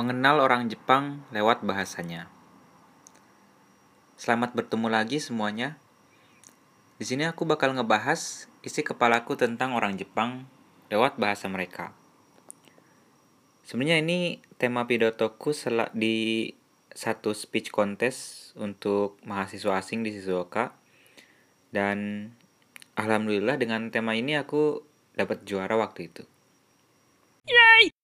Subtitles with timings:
[0.00, 2.24] Mengenal orang Jepang lewat bahasanya.
[4.16, 5.76] Selamat bertemu lagi semuanya.
[6.96, 10.48] Di sini aku bakal ngebahas isi kepalaku tentang orang Jepang
[10.88, 11.92] lewat bahasa mereka.
[13.68, 15.52] Sebenarnya ini tema pidatoku
[15.92, 16.48] di
[16.96, 20.72] satu speech contest untuk mahasiswa asing di Shizuoka
[21.76, 22.32] dan
[22.96, 24.80] alhamdulillah dengan tema ini aku
[25.12, 26.24] dapat juara waktu itu.
[27.44, 27.99] Yay!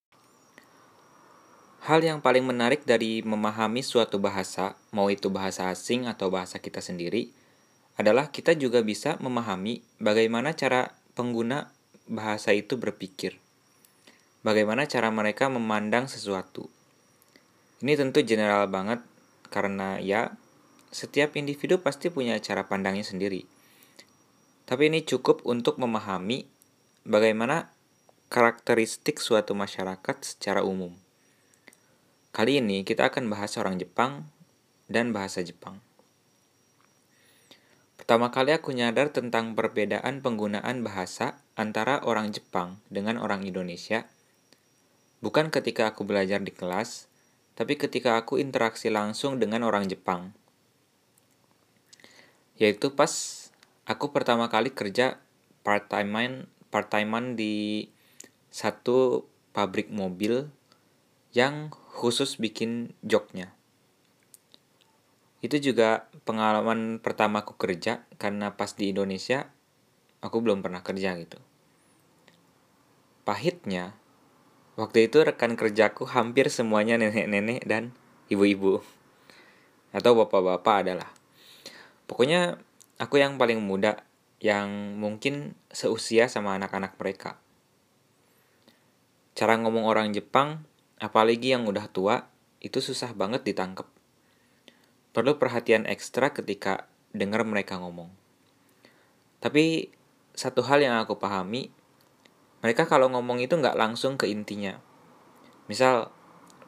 [1.87, 6.83] Hal yang paling menarik dari memahami suatu bahasa, mau itu bahasa asing atau bahasa kita
[6.83, 7.31] sendiri,
[7.95, 11.71] adalah kita juga bisa memahami bagaimana cara pengguna
[12.11, 13.39] bahasa itu berpikir.
[14.43, 16.67] Bagaimana cara mereka memandang sesuatu.
[17.79, 19.07] Ini tentu general banget
[19.55, 20.35] karena ya
[20.91, 23.47] setiap individu pasti punya cara pandangnya sendiri.
[24.67, 26.51] Tapi ini cukup untuk memahami
[27.07, 27.71] bagaimana
[28.27, 31.06] karakteristik suatu masyarakat secara umum.
[32.37, 34.29] Kali ini kita akan bahas orang Jepang
[34.93, 35.81] dan bahasa Jepang.
[37.97, 44.05] Pertama kali aku nyadar tentang perbedaan penggunaan bahasa antara orang Jepang dengan orang Indonesia,
[45.25, 47.09] bukan ketika aku belajar di kelas,
[47.57, 50.37] tapi ketika aku interaksi langsung dengan orang Jepang.
[52.61, 53.49] Yaitu pas
[53.89, 55.17] aku pertama kali kerja
[55.65, 57.89] part-timean part-timean di
[58.53, 59.25] satu
[59.57, 60.53] pabrik mobil
[61.33, 63.57] yang khusus bikin joknya.
[65.41, 69.49] Itu juga pengalaman pertama aku kerja karena pas di Indonesia
[70.21, 71.41] aku belum pernah kerja gitu.
[73.25, 73.97] Pahitnya,
[74.77, 77.97] waktu itu rekan kerjaku hampir semuanya nenek-nenek dan
[78.29, 78.85] ibu-ibu.
[79.91, 81.11] Atau bapak-bapak adalah.
[82.07, 82.61] Pokoknya
[83.01, 84.05] aku yang paling muda
[84.39, 87.41] yang mungkin seusia sama anak-anak mereka.
[89.37, 90.65] Cara ngomong orang Jepang
[90.97, 92.29] apalagi yang udah tua,
[92.65, 93.89] itu susah banget ditangkap.
[95.13, 98.13] Perlu perhatian ekstra ketika dengar mereka ngomong.
[99.41, 99.93] Tapi
[100.37, 101.73] satu hal yang aku pahami,
[102.61, 104.77] mereka kalau ngomong itu nggak langsung ke intinya.
[105.69, 106.13] Misal,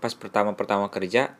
[0.00, 1.36] pas pertama-pertama kerja,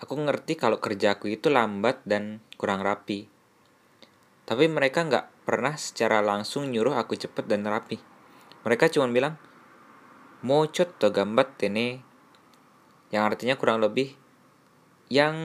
[0.00, 3.28] aku ngerti kalau kerjaku itu lambat dan kurang rapi.
[4.48, 8.00] Tapi mereka nggak pernah secara langsung nyuruh aku cepet dan rapi.
[8.64, 9.36] Mereka cuma bilang,
[10.40, 12.00] mo chotto gambatte ne
[13.12, 14.16] yang artinya kurang lebih
[15.10, 15.36] yang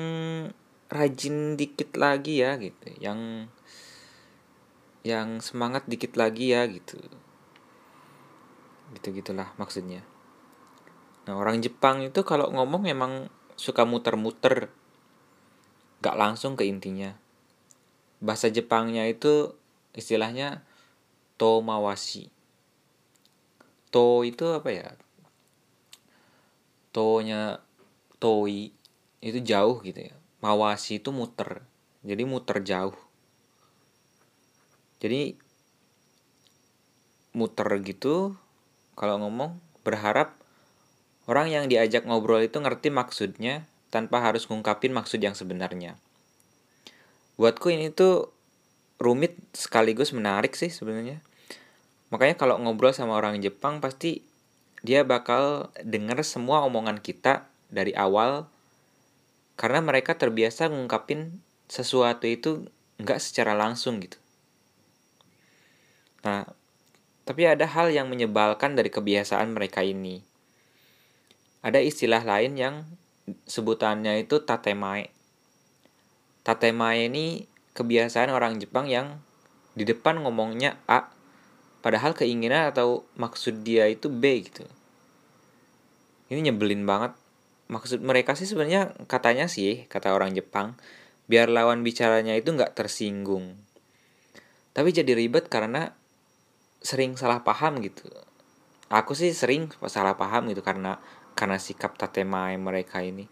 [0.88, 2.94] rajin dikit lagi ya gitu.
[3.02, 3.50] Yang
[5.02, 7.02] yang semangat dikit lagi ya gitu.
[8.94, 10.06] Gitu gitulah maksudnya.
[11.26, 13.12] Nah orang Jepang itu kalau ngomong memang
[13.58, 14.70] suka muter-muter
[16.06, 17.18] gak langsung ke intinya.
[18.22, 19.58] Bahasa Jepangnya itu
[19.98, 20.62] istilahnya
[21.42, 22.35] tomawashi
[23.96, 24.92] to itu apa ya?
[26.92, 27.64] To-nya
[28.20, 28.76] toi
[29.24, 30.16] itu jauh gitu ya.
[30.44, 31.64] Mawasi itu muter.
[32.04, 32.96] Jadi muter jauh.
[35.00, 35.40] Jadi
[37.32, 38.36] muter gitu
[39.00, 40.36] kalau ngomong berharap
[41.32, 45.96] orang yang diajak ngobrol itu ngerti maksudnya tanpa harus ngungkapin maksud yang sebenarnya.
[47.40, 48.32] Buatku ini tuh
[49.00, 51.20] rumit sekaligus menarik sih sebenarnya
[52.16, 54.24] Makanya kalau ngobrol sama orang Jepang pasti
[54.88, 58.48] dia bakal denger semua omongan kita dari awal
[59.60, 62.72] karena mereka terbiasa ngungkapin sesuatu itu
[63.04, 64.16] nggak secara langsung gitu.
[66.24, 66.48] Nah,
[67.28, 70.24] tapi ada hal yang menyebalkan dari kebiasaan mereka ini.
[71.68, 72.76] Ada istilah lain yang
[73.44, 75.12] sebutannya itu tatemae.
[76.48, 77.44] Tatemae ini
[77.76, 79.20] kebiasaan orang Jepang yang
[79.76, 81.15] di depan ngomongnya A,
[81.86, 84.66] padahal keinginan atau maksud dia itu B gitu.
[86.34, 87.14] Ini nyebelin banget.
[87.70, 90.74] Maksud mereka sih sebenarnya katanya sih kata orang Jepang
[91.30, 93.54] biar lawan bicaranya itu nggak tersinggung.
[94.74, 95.94] Tapi jadi ribet karena
[96.82, 98.10] sering salah paham gitu.
[98.90, 100.98] Aku sih sering salah paham gitu karena
[101.38, 103.30] karena sikap tatemae mereka ini.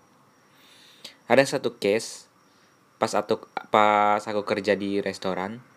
[1.26, 2.30] Ada satu case
[3.02, 5.74] pas aku pas aku kerja di restoran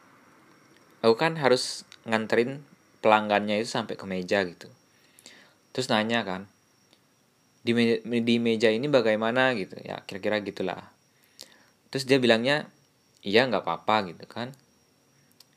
[1.06, 2.62] aku kan harus nganterin
[3.02, 4.70] pelanggannya itu sampai ke meja gitu.
[5.74, 6.48] Terus nanya kan
[7.66, 9.50] di meja, di meja ini bagaimana?
[9.58, 9.74] gitu.
[9.82, 10.86] Ya kira-kira gitulah.
[11.90, 12.70] Terus dia bilangnya
[13.26, 14.54] iya nggak apa-apa gitu kan.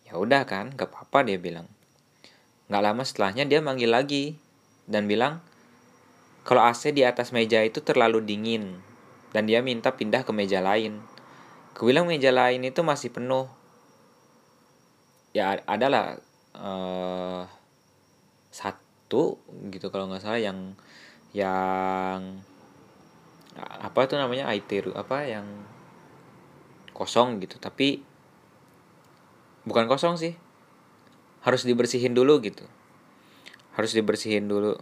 [0.10, 1.70] Ya udah kan nggak apa-apa dia bilang.
[2.66, 4.34] Nggak lama setelahnya dia manggil lagi
[4.90, 5.42] dan bilang
[6.42, 8.82] kalau AC di atas meja itu terlalu dingin
[9.30, 10.98] dan dia minta pindah ke meja lain.
[11.78, 13.46] Kebilang meja lain itu masih penuh.
[15.30, 16.18] Ya adalah
[16.60, 17.44] uh,
[18.52, 19.40] satu
[19.72, 20.76] gitu kalau nggak salah yang
[21.32, 22.42] yang
[23.60, 25.48] apa itu namanya aiteru apa yang
[26.96, 27.56] kosong gitu.
[27.60, 28.04] Tapi
[29.64, 30.36] bukan kosong sih
[31.44, 32.68] harus dibersihin dulu gitu.
[33.76, 34.76] Harus dibersihin dulu.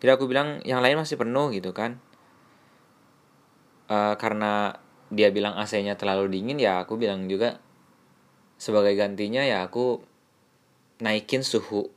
[0.00, 2.02] Jadi aku bilang yang lain masih penuh gitu kan.
[3.90, 4.78] Uh, karena
[5.10, 7.58] dia bilang AC-nya terlalu dingin ya aku bilang juga
[8.54, 9.98] sebagai gantinya ya aku
[11.00, 11.88] naikin suhu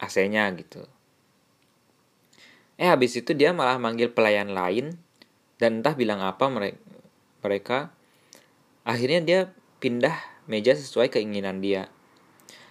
[0.00, 0.84] AC-nya gitu.
[2.80, 4.96] Eh habis itu dia malah manggil pelayan lain
[5.60, 6.80] dan entah bilang apa mereka
[7.44, 7.78] mereka.
[8.84, 9.40] Akhirnya dia
[9.80, 10.16] pindah
[10.48, 11.92] meja sesuai keinginan dia.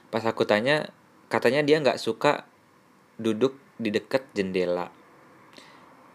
[0.09, 0.89] Pas aku tanya
[1.29, 2.49] katanya dia nggak suka
[3.21, 4.89] duduk di dekat jendela.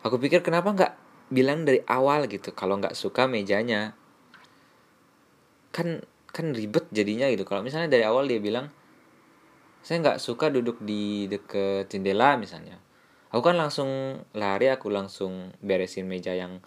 [0.03, 0.93] Aku pikir kenapa nggak
[1.31, 3.95] bilang dari awal gitu kalau nggak suka mejanya?
[5.71, 6.03] Kan
[6.35, 7.47] kan ribet jadinya gitu.
[7.47, 8.75] Kalau misalnya dari awal dia bilang
[9.85, 12.81] saya nggak suka duduk di deket jendela misalnya.
[13.29, 16.65] Aku kan langsung lari aku langsung beresin meja yang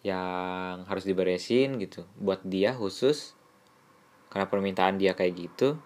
[0.00, 2.08] yang harus diberesin gitu.
[2.16, 3.36] Buat dia khusus
[4.32, 5.76] karena permintaan dia kayak gitu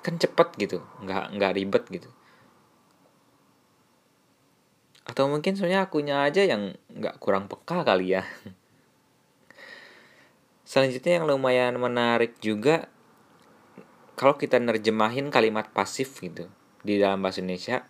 [0.00, 0.80] kan cepet gitu.
[1.04, 2.08] Nggak nggak ribet gitu.
[5.04, 8.24] Atau mungkin soalnya akunya aja yang nggak kurang peka kali ya.
[10.70, 12.88] Selanjutnya yang lumayan menarik juga
[14.20, 16.44] kalau kita nerjemahin kalimat pasif gitu
[16.84, 17.88] di dalam bahasa Indonesia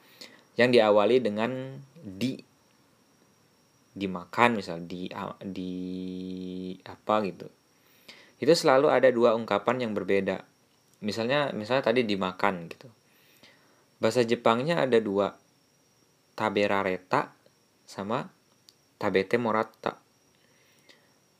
[0.55, 2.39] yang diawali dengan di
[3.91, 5.11] dimakan misal di
[5.43, 5.75] di
[6.87, 7.51] apa gitu.
[8.39, 10.47] Itu selalu ada dua ungkapan yang berbeda.
[11.03, 12.87] Misalnya misalnya tadi dimakan gitu.
[13.99, 15.35] Bahasa Jepangnya ada dua
[16.39, 17.35] taberareta
[17.83, 18.31] sama
[19.03, 19.99] tabete morata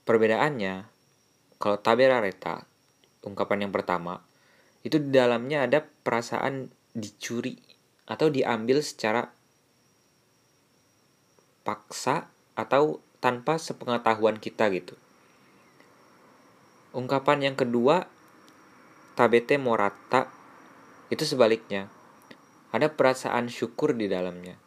[0.03, 0.75] perbedaannya
[1.63, 2.67] kalau taberareta
[3.23, 4.19] ungkapan yang pertama
[4.81, 7.61] itu di dalamnya ada perasaan dicuri
[8.09, 9.29] atau diambil secara
[11.63, 14.97] paksa atau tanpa sepengetahuan kita gitu.
[16.91, 18.11] Ungkapan yang kedua,
[19.15, 20.27] tabete morata,
[21.13, 21.87] itu sebaliknya.
[22.75, 24.59] Ada perasaan syukur di dalamnya.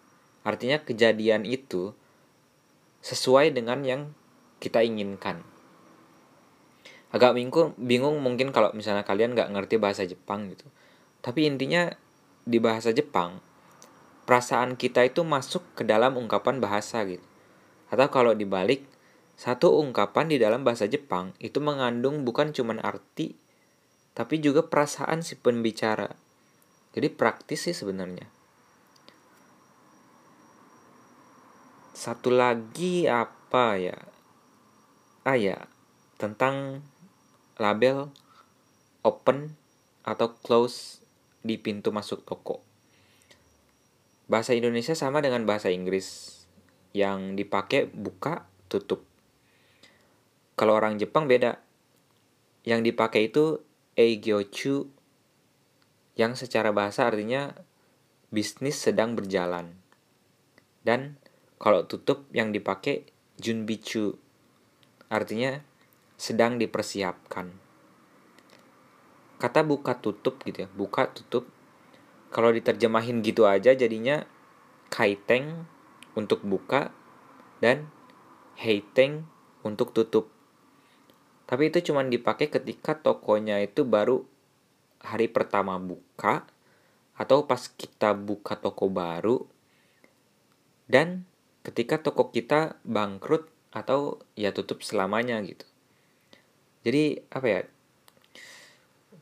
[0.48, 1.96] Artinya kejadian itu
[3.04, 4.02] sesuai dengan yang
[4.64, 5.53] kita inginkan
[7.14, 10.66] agak bingung bingung mungkin kalau misalnya kalian nggak ngerti bahasa Jepang gitu.
[11.22, 11.94] Tapi intinya
[12.44, 13.38] di bahasa Jepang
[14.26, 17.24] perasaan kita itu masuk ke dalam ungkapan bahasa gitu.
[17.94, 18.82] Atau kalau dibalik
[19.38, 23.38] satu ungkapan di dalam bahasa Jepang itu mengandung bukan cuma arti
[24.18, 26.10] tapi juga perasaan si pembicara.
[26.94, 28.26] Jadi praktis sih sebenarnya.
[31.94, 33.98] Satu lagi apa ya?
[35.26, 35.70] Ah ya
[36.18, 36.86] tentang
[37.62, 38.10] label
[39.04, 39.54] open
[40.04, 41.04] atau close
[41.44, 42.64] di pintu masuk toko.
[44.32, 46.40] Bahasa Indonesia sama dengan bahasa Inggris
[46.96, 49.04] yang dipakai buka tutup.
[50.56, 51.60] Kalau orang Jepang beda.
[52.64, 53.60] Yang dipakai itu
[54.00, 54.88] eigyochu
[56.16, 57.52] yang secara bahasa artinya
[58.32, 59.76] bisnis sedang berjalan.
[60.80, 61.20] Dan
[61.60, 63.04] kalau tutup yang dipakai
[63.36, 64.16] junbichu
[65.12, 65.60] artinya
[66.24, 67.52] sedang dipersiapkan.
[69.44, 71.52] Kata buka tutup gitu ya, buka tutup.
[72.32, 74.24] Kalau diterjemahin gitu aja jadinya
[74.88, 75.68] kaiteng
[76.16, 76.96] untuk buka
[77.60, 77.92] dan
[78.56, 79.28] heiteng
[79.68, 80.32] untuk tutup.
[81.44, 84.24] Tapi itu cuma dipakai ketika tokonya itu baru
[85.04, 86.48] hari pertama buka
[87.20, 89.44] atau pas kita buka toko baru
[90.88, 91.28] dan
[91.68, 95.68] ketika toko kita bangkrut atau ya tutup selamanya gitu
[96.84, 97.60] jadi apa ya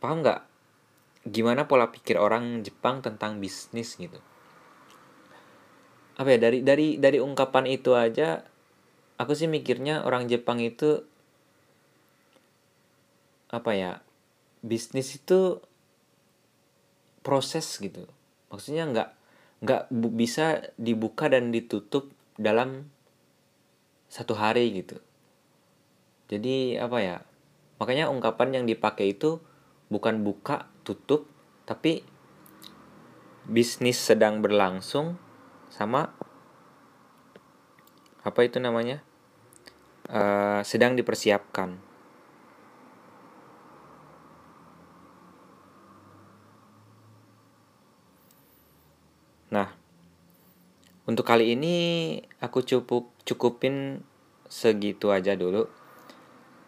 [0.02, 0.42] paham nggak
[1.30, 4.18] gimana pola pikir orang Jepang tentang bisnis gitu?
[6.18, 8.42] Apa ya dari dari dari ungkapan itu aja
[9.22, 11.06] aku sih mikirnya orang Jepang itu
[13.54, 13.92] apa ya
[14.66, 15.62] bisnis itu
[17.22, 18.10] proses gitu.
[18.50, 19.10] Maksudnya nggak
[19.62, 19.84] nggak
[20.18, 22.10] bisa dibuka dan ditutup
[22.42, 22.90] dalam
[24.10, 24.98] satu hari gitu.
[26.34, 27.18] Jadi apa ya
[27.82, 29.42] Makanya ungkapan yang dipakai itu
[29.90, 31.26] bukan buka, tutup,
[31.66, 32.06] tapi
[33.50, 35.18] bisnis sedang berlangsung
[35.74, 36.14] sama
[38.22, 39.02] apa itu namanya?
[40.06, 41.82] Uh, sedang dipersiapkan.
[49.50, 49.74] Nah,
[51.10, 51.76] untuk kali ini
[52.46, 54.06] aku cukup cukupin
[54.46, 55.81] segitu aja dulu.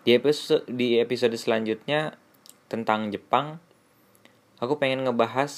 [0.03, 2.19] Di episode di episode selanjutnya
[2.67, 3.63] tentang Jepang,
[4.59, 5.55] aku pengen ngebahas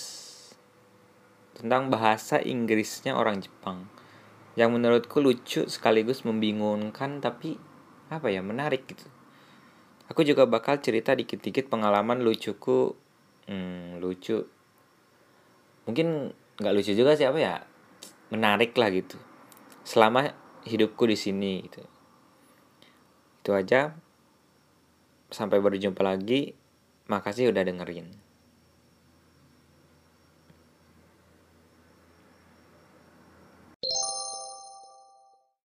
[1.58, 3.90] tentang bahasa Inggrisnya orang Jepang.
[4.56, 7.60] yang menurutku lucu sekaligus membingungkan tapi
[8.08, 9.04] apa ya menarik gitu.
[10.08, 12.96] Aku juga bakal cerita dikit-dikit pengalaman lucuku.
[13.52, 14.48] Hmm, lucu.
[15.84, 17.56] Mungkin nggak lucu juga sih apa ya
[18.32, 19.20] menarik lah gitu.
[19.84, 20.32] Selama
[20.64, 21.84] hidupku di sini gitu.
[23.44, 24.05] Itu aja
[25.36, 26.56] sampai berjumpa lagi
[27.12, 28.08] makasih udah dengerin